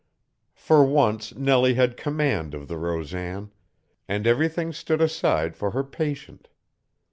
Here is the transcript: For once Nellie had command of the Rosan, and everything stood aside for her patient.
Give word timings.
For 0.55 0.83
once 0.83 1.35
Nellie 1.35 1.75
had 1.75 1.95
command 1.95 2.55
of 2.55 2.67
the 2.67 2.79
Rosan, 2.79 3.51
and 4.07 4.25
everything 4.25 4.73
stood 4.73 4.99
aside 4.99 5.55
for 5.55 5.69
her 5.69 5.83
patient. 5.83 6.47